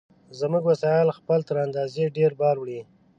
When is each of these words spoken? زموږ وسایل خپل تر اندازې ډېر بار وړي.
زموږ 0.39 0.63
وسایل 0.71 1.09
خپل 1.17 1.39
تر 1.47 1.55
اندازې 1.65 2.13
ډېر 2.17 2.31
بار 2.41 2.55
وړي. 2.59 2.81